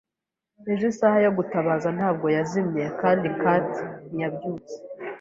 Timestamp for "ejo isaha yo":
0.71-1.31